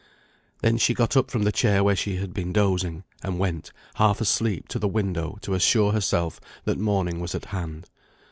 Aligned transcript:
Then 0.63 0.79
she 0.79 0.95
got 0.95 1.15
up 1.15 1.29
from 1.29 1.43
the 1.43 1.51
chair 1.51 1.83
where 1.83 1.95
she 1.95 2.15
had 2.15 2.33
been 2.33 2.51
dozing, 2.51 3.03
and 3.21 3.37
went, 3.37 3.71
half 3.97 4.19
asleep, 4.19 4.67
to 4.69 4.79
the 4.79 4.87
window 4.87 5.37
to 5.43 5.53
assure 5.53 5.91
herself 5.91 6.41
that 6.63 6.79
morning 6.79 7.19
was 7.19 7.35
at 7.35 7.45
hand. 7.53 7.87